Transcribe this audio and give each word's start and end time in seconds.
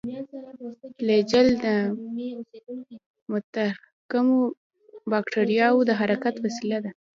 فلاجیل 0.97 1.47
د 1.65 1.65
متحرکو 3.31 4.23
باکتریاوو 5.11 5.87
د 5.89 5.91
حرکت 5.99 6.35
وسیله 6.45 6.77
ده. 6.83 6.91